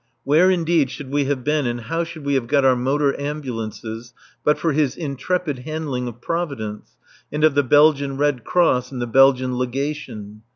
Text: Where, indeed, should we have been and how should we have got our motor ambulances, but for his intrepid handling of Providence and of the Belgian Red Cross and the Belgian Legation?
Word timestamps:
Where, 0.23 0.49
indeed, 0.49 0.89
should 0.89 1.11
we 1.11 1.25
have 1.25 1.43
been 1.43 1.67
and 1.67 1.81
how 1.81 2.03
should 2.03 2.25
we 2.25 2.33
have 2.33 2.47
got 2.47 2.65
our 2.65 2.75
motor 2.75 3.13
ambulances, 3.21 4.15
but 4.43 4.57
for 4.57 4.73
his 4.73 4.97
intrepid 4.97 5.59
handling 5.59 6.07
of 6.07 6.19
Providence 6.21 6.97
and 7.31 7.43
of 7.43 7.53
the 7.53 7.61
Belgian 7.61 8.17
Red 8.17 8.43
Cross 8.43 8.91
and 8.91 8.99
the 8.99 9.05
Belgian 9.05 9.59
Legation? 9.59 10.41